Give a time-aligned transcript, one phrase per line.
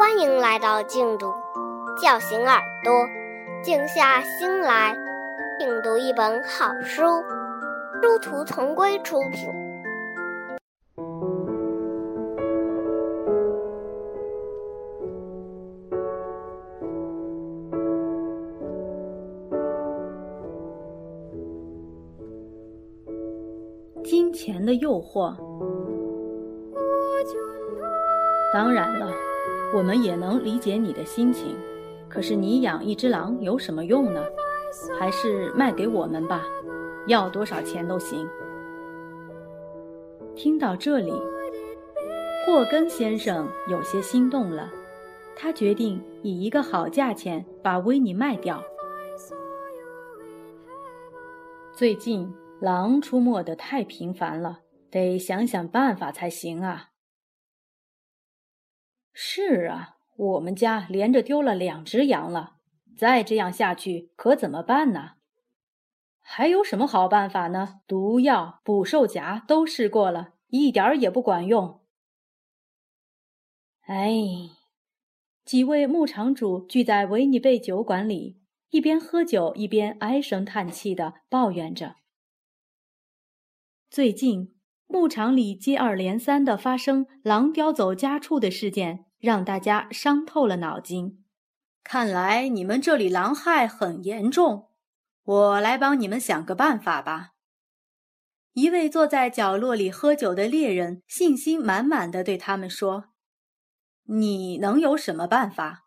[0.00, 1.30] 欢迎来到静读，
[2.02, 2.90] 叫醒耳朵，
[3.62, 4.96] 静下心来，
[5.58, 7.04] 静读一本好书。
[8.00, 9.46] 殊途同归出品。
[24.02, 25.36] 金钱的诱惑。
[28.54, 29.12] 当然了，
[29.74, 31.56] 我们也能理解你的心情。
[32.08, 34.24] 可是你养一只狼有什么用呢？
[34.98, 36.42] 还是卖给我们吧，
[37.06, 38.28] 要多少钱都行。
[40.34, 41.12] 听到这里，
[42.46, 44.70] 霍根先生有些心动了，
[45.36, 48.62] 他决定以一个好价钱把维尼卖掉。
[51.72, 54.60] 最近狼出没的太频繁了，
[54.90, 56.89] 得想想办法才行啊。
[59.22, 62.56] 是啊，我们家连着丢了两只羊了，
[62.96, 65.16] 再这样下去可怎么办呢？
[66.20, 67.82] 还有什么好办法呢？
[67.86, 71.82] 毒药、捕兽夹都试过了，一点儿也不管用。
[73.82, 74.10] 哎，
[75.44, 81.96] 几位牧场主聚在维尼贝酒馆里，一边喝酒一边唉声叹气的抱怨着。
[83.90, 84.56] 最近。
[84.92, 91.24] 牧场里接二连三的发生狼叼走家畜的事件，让大家伤透了脑筋。
[91.84, 94.70] 看来你们这里狼害很严重，
[95.22, 97.30] 我来帮你们想个办法吧。
[98.54, 103.10] 一位坐在角落里喝酒的猎人信心满满的对他们说
[104.10, 105.86] ：“你能有什么办法？”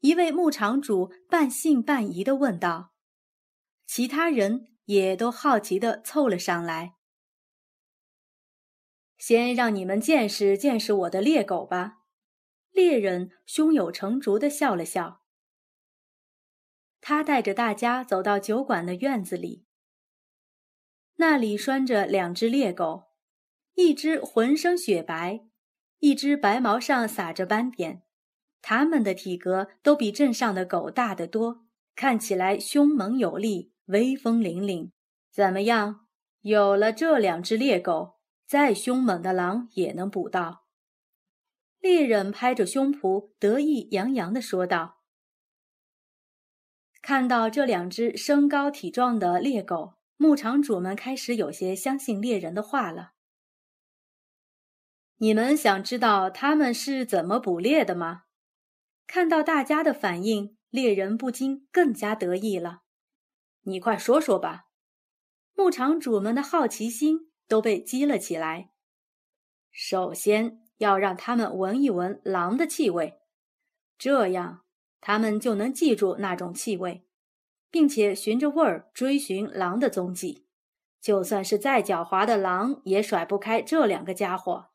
[0.00, 2.92] 一位牧场主半信半疑的问道。
[3.86, 6.94] 其他人也都好奇的凑了上来。
[9.16, 12.01] 先让你们见识见识我的猎狗吧。
[12.72, 15.22] 猎人胸有成竹地笑了笑。
[17.00, 19.64] 他带着大家走到酒馆的院子里。
[21.16, 23.04] 那里拴着两只猎狗，
[23.74, 25.46] 一只浑身雪白，
[25.98, 28.02] 一只白毛上撒着斑点。
[28.60, 34.90] 它们的体格都比镇上的狗大得多，看起来凶猛有力，威风凛凛。
[35.30, 36.06] 怎么样？
[36.40, 38.20] 有了这两只猎狗。
[38.44, 40.61] 再凶猛的狼也能捕到。
[41.82, 45.02] 猎人拍着胸脯，得意洋洋地说道
[47.02, 53.12] ：“看到这两只身高体壮的猎狗，牧场主们开始有些相信猎人的话了。
[55.16, 58.22] 你们想知道他们是怎么捕猎的吗？”
[59.06, 62.82] 看到大家的反应，猎人不禁更加得意了。
[63.62, 64.68] “你快说说吧！”
[65.54, 67.28] 牧场主们的好奇心。
[67.48, 68.70] 都被激了起来。
[69.70, 73.20] 首先要让他们闻一闻狼的气味，
[73.96, 74.64] 这样
[75.00, 77.06] 他们就能记住那种气味，
[77.70, 80.48] 并且循着味儿追寻狼的踪迹。
[81.00, 84.70] 就算是再狡猾的狼，也甩不开这两个家伙。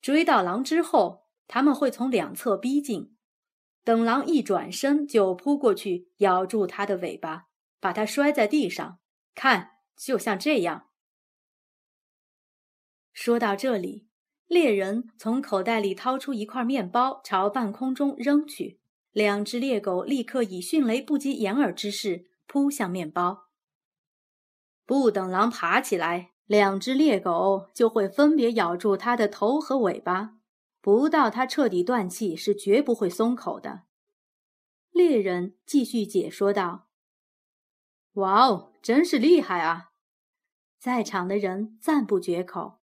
[0.00, 3.14] 追到狼之后，他们会从两侧逼近，
[3.84, 7.48] 等狼一转身，就扑过去咬住它的尾巴，
[7.78, 8.98] 把它摔在地上。
[9.34, 10.88] 看，就像这样。
[13.12, 14.06] 说到这里，
[14.46, 18.80] 猎人从口袋里掏出一块面包，朝半空中扔去。
[19.12, 23.46] 两只猎狗立刻以迅雷不及掩耳之势扑向面包。
[24.84, 30.36] 不等狼爬起来，两只猎狗就会分别咬住它的头和尾巴，
[30.80, 33.84] 不到它彻底断气，是绝不会松口的。
[34.90, 36.86] 猎人继续解说道
[38.14, 39.90] ：“哇哦，真是厉害啊！”
[40.78, 42.80] 在场的人赞不绝口。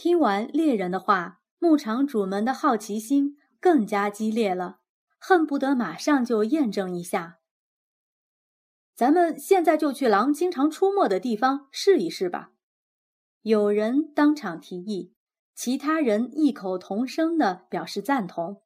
[0.00, 4.80] 听完猎人的话，牧场主们的好奇心更加激烈了，
[5.18, 7.40] 恨不得马上就验证一下。
[8.94, 12.52] 咱们现在就去狼经常出没的地方试一试吧。
[13.42, 15.12] 有人当场提议，
[15.54, 18.62] 其他人异口同声地表示赞同。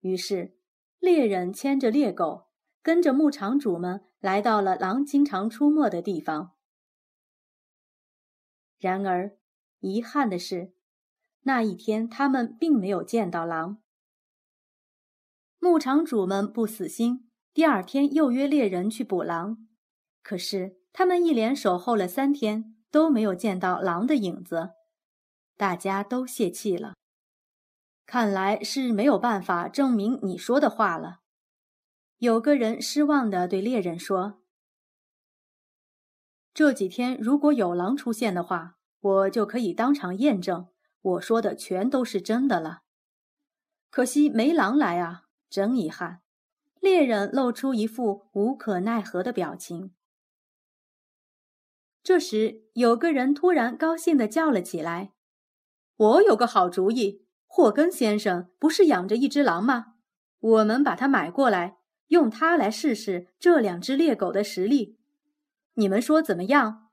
[0.00, 0.56] 于是，
[0.98, 2.46] 猎人牵着猎狗，
[2.82, 6.52] 跟着牧场主们来到了狼经常出没的地方。
[8.78, 9.36] 然而，
[9.80, 10.72] 遗憾的是，
[11.42, 13.78] 那一天他们并没有见到狼。
[15.58, 19.66] 牧场主们不死心，第二天又约猎人去捕狼。
[20.22, 24.70] 可是他们一连守候了三天，都没有见到狼的影子，
[25.56, 26.94] 大家都泄气了。
[28.06, 31.20] 看来是没有办法证明你说的话了。
[32.18, 34.42] 有个人失望地对猎人说
[36.54, 40.68] ：“这几天如果有狼出现的话。”我就可以当场验证，
[41.00, 42.82] 我说的全都是真的了。
[43.90, 46.22] 可惜没狼来啊，真遗憾。
[46.80, 49.92] 猎人露出一副无可奈何的表情。
[52.02, 55.12] 这时，有个人突然高兴地叫了起来
[55.96, 57.26] ：“我有个好主意！
[57.46, 59.94] 霍根先生不是养着一只狼吗？
[60.38, 61.78] 我们把它买过来，
[62.08, 64.98] 用它来试试这两只猎狗的实力。
[65.74, 66.85] 你们说怎么样？”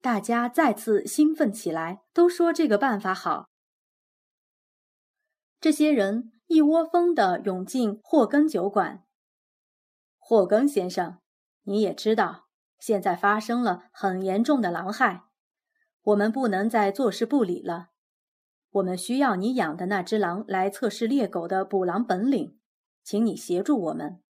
[0.00, 3.48] 大家再次兴奋起来，都说这个办法好。
[5.60, 6.32] 这些人。
[6.50, 9.04] 一窝蜂地涌进霍根酒馆。
[10.16, 11.18] 霍根先生，
[11.64, 12.46] 你也知道，
[12.78, 15.24] 现在发生了很严重的狼害，
[16.04, 17.88] 我们不能再坐视不理了。
[18.70, 22.58] 我们需要你养的那只狼来测试猎狗的捕狼本领，
[23.04, 24.22] 请你协助我们。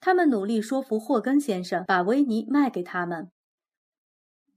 [0.00, 3.30] 他们努力说服霍根先生把维尼卖给他们。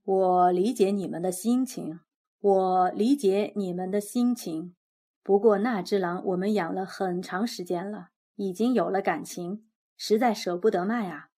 [0.03, 2.00] 我理解你们的心情，
[2.39, 4.75] 我理解你们的心情。
[5.21, 11.30] 不过那只狼我们养了很长时间了，已经有了感情，实在舍不得卖啊。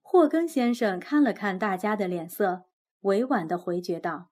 [0.00, 2.64] 霍根先生看了看大家的脸色，
[3.02, 4.30] 委婉的回绝道：“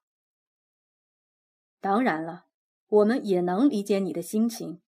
[1.80, 2.46] 当然了，
[2.88, 4.80] 我们也能理解你的心情。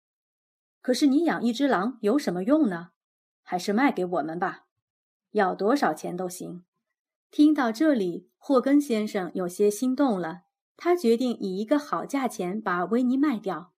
[0.82, 2.92] 可是你养一只狼有什么用呢？
[3.44, 4.68] 还是卖给我们吧，
[5.32, 6.64] 要多少钱都行。”
[7.32, 10.42] 听到这里，霍根先生有些心动了。
[10.76, 13.74] 他决定以一个好价钱把维尼卖掉。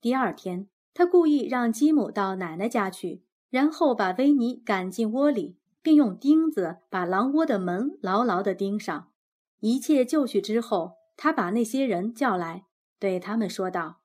[0.00, 9.12] 第二天，他故意让吉姆到奶奶家去，然后把维尼赶进窝里，并用钉子把狼窝的门牢牢地钉上。
[9.60, 12.64] 一切就绪之后，他把那些人叫来，
[12.98, 14.00] 对他们说道：“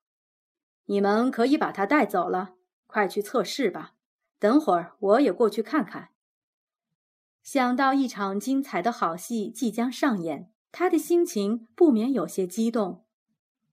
[0.86, 2.56] 你们可以把他带走了，
[2.86, 3.94] 快去测试吧。
[4.38, 6.10] 等会儿我也过去看看。”
[7.46, 10.52] 想到一场精彩的好戏即将上演。
[10.72, 13.06] 他的心情不免有些激动，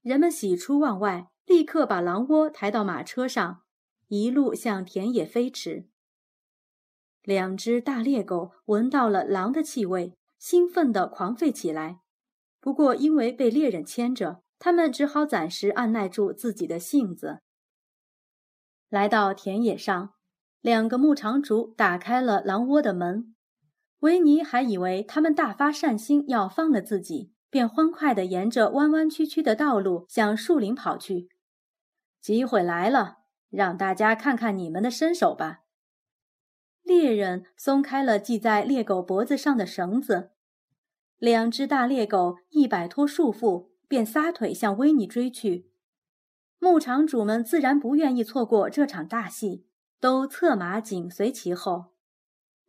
[0.03, 3.63] 人们喜出望外，立刻把狼窝抬到马车上，
[4.07, 5.89] 一路向田野飞驰。
[7.23, 12.03] 两只大猎狗闻到了狼的气味，兴奋地狂吠起来。
[12.61, 17.41] 不过，因为被猎人牵着，他们只好暂时按耐住自己的性子。
[18.89, 20.13] 来到田野上，
[20.61, 23.35] 两个牧场主打开了狼窝的门。
[24.03, 31.29] 维尼还以为他们大发善心要放了自己，便欢快地沿着弯弯曲曲的道路向树林跑去。
[32.21, 33.19] 机会来了，
[33.49, 35.61] 让大家看看你们的身手吧！
[36.83, 40.33] 猎人松开了系在猎狗脖子上的绳子，
[41.19, 45.71] 两只大猎狗一摆脱束缚，便撒腿向维尼追去。
[46.59, 49.65] 牧场主们自然不愿意错过这场大戏，
[50.01, 51.92] 都策马紧随其后。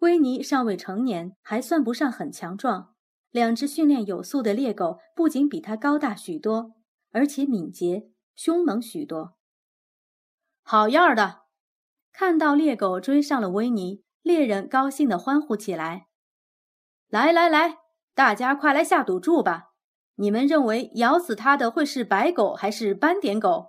[0.03, 2.93] 威尼尚未成年，还算不上很强壮。
[3.31, 6.73] 两只训练有素的猎狗不仅比他高大许多，
[7.13, 9.37] 而且敏捷、凶猛许多。
[10.61, 11.43] 好样的！
[12.11, 16.07] 看到猎狗追上了威尼，猎人高兴地欢呼起来
[17.07, 17.77] ：“来来来，
[18.13, 19.69] 大家快来下赌注吧！
[20.15, 23.67] 你们认为咬死它的会是白狗还是斑点狗？”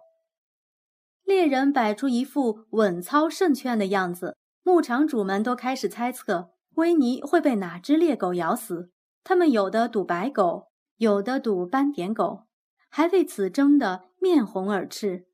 [1.22, 4.36] 猎人摆出一副稳操胜券的样子。
[4.64, 8.90] 牧场主们都开始猜测维尼会被哪只猎狗咬死，
[9.22, 12.46] 他们有的赌白狗，有的赌斑点狗，
[12.88, 15.26] 还为此争得面红耳赤。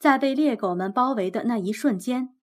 [0.00, 2.34] 在被猎狗们包围的那一瞬间，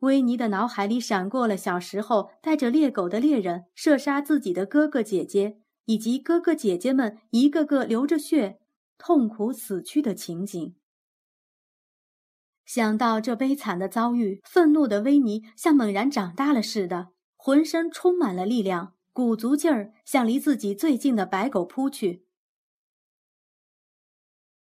[0.00, 8.58] 维尼的脑海里闪过了小时候带着猎狗的猎人射杀自己的哥哥姐姐，以及哥哥姐姐们一个个流着血、
[8.98, 10.74] 痛苦死去的情景。
[12.64, 22.26] 想到这悲惨的遭遇，愤怒的维尼像猛然长大了似的，浑身充满了力量，鼓足劲儿向离自己最近的白狗扑去。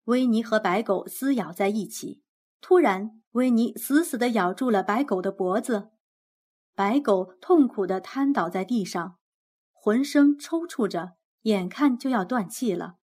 [0.04, 2.22] 维尼和白狗撕咬在一起，
[2.62, 5.90] 突然，维尼死死地咬住了白狗的脖子，
[6.76, 9.18] 白狗痛苦地瘫倒在地上，
[9.74, 12.96] 浑身抽搐着，眼看就要断气了。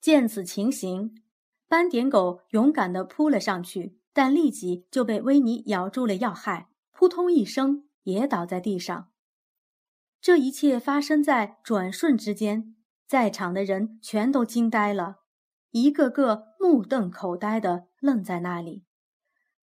[0.00, 1.22] 见此情形。
[1.70, 9.12] 斑点狗勇敢地扑了上去，但立即就被维尼咬住了要害，扑通一声也倒在地上。
[10.20, 12.74] 这一切发生在转瞬之间，
[13.06, 15.18] 在场的人全都惊呆了，
[15.70, 18.84] 一个个目瞪口呆地愣在那里。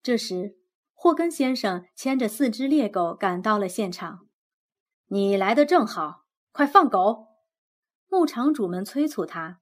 [0.01, 0.57] 这时，
[0.93, 4.27] 霍根先生牵着四只猎狗赶到了现场。
[5.07, 7.27] “你来的正好，快放狗！”
[8.11, 9.61] 牧场主们催促他。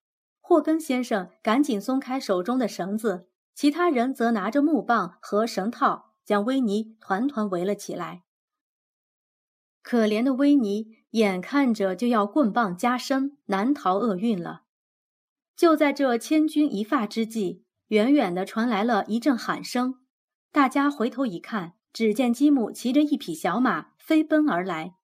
[0.51, 8.23] 霍根先生赶紧松开手中的绳子，其他人则拿着木棒和绳套，将维尼团团围了起来。
[9.81, 14.63] 可怜的维尼眼看着就要棍棒加身，难逃厄运了。
[15.55, 20.01] 就在这千钧一发之际，远远的传来了一阵喊声。
[20.51, 24.95] 大家回头一看，只见吉姆骑着一匹小马飞奔而来。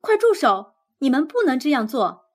[0.00, 0.76] 快住手！
[1.00, 2.29] 你们不能这样做！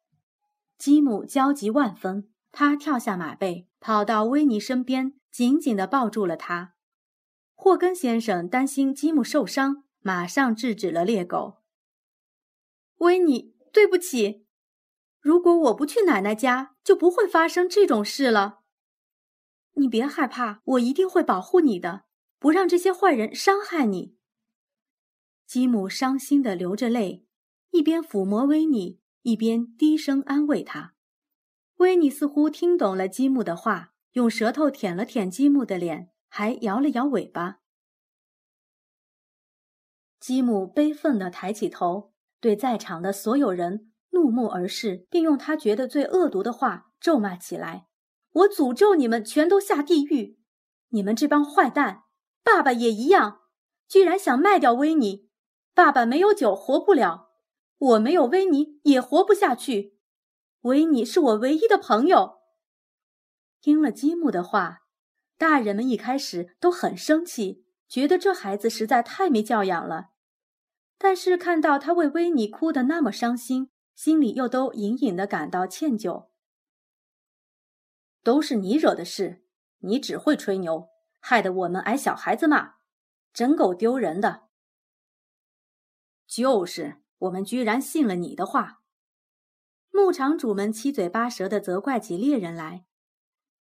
[0.78, 6.76] 吉姆焦急万分，他跳下马背，跑到威尼身边，紧紧地抱住了他。
[7.54, 11.62] 霍根先生担心吉姆受伤，马上制止了猎狗。
[12.98, 14.46] 维尼，对不起，
[15.20, 18.60] 如果我不去奶奶家，就不会发生这种事了。
[19.74, 22.06] 你别害怕，我一定会保护你的，
[22.40, 24.16] 不让这些坏人伤害你。
[25.46, 27.26] 吉姆伤心地流着泪，
[27.72, 30.94] 一边抚摸维尼，一边低声安慰他。
[31.78, 37.58] 维尼似乎听懂了吉姆的话，用舌头舔了舔吉姆的脸，还摇了摇尾巴。
[40.20, 47.88] 吉姆悲愤地抬起头，对在场的所有人怒目而视，并用他觉得最恶毒的话咒骂起来。
[48.32, 50.38] 我诅咒你们全都下地狱！
[50.90, 52.04] 你们这帮坏蛋，
[52.44, 53.40] 爸爸也一样，
[53.88, 55.28] 居然想卖掉维尼。
[55.74, 57.25] 爸爸没有酒活不了，
[57.78, 59.98] 我没有维尼也活不下去。
[60.62, 62.40] 维尼是我唯一的朋友。
[63.62, 64.84] 听了吉姆的话，
[65.38, 70.12] 大人们一开始都很生气，觉得这孩子实在太没教养了。
[70.98, 76.30] 但是看到他为维尼哭得那么伤心，心里又都隐隐的感到歉疚。
[78.24, 79.46] 都是你惹的事，
[79.80, 80.90] 你只会吹牛，
[81.20, 82.76] 害得我们挨小孩子骂，
[83.34, 84.48] 真够丢人的。
[86.26, 88.82] 就是，我们居然信了你的话。
[89.92, 92.86] 牧场主们七嘴八舌的责怪起猎人来，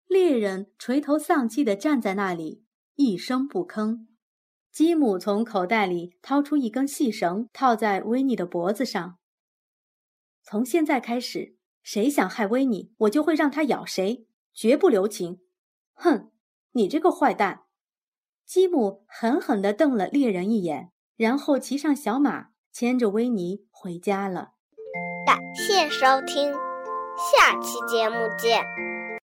[0.06, 2.64] 猎人垂头丧气的站在那里，
[2.96, 4.06] 一声不吭。
[4.72, 9.18] 吉姆从口袋里掏出一根细绳，套在维尼的脖子上。
[10.42, 14.26] 从现在开始，谁想害维尼，我就会让他咬谁。
[14.52, 15.40] 绝不留情！
[15.94, 16.30] 哼，
[16.72, 17.64] 你这个坏蛋！
[18.44, 24.50] 吉姆狠狠地瞪了猎人一眼，然后骑上小马，牵着维尼回家了。
[25.24, 28.64] 感谢收听，下期节目见。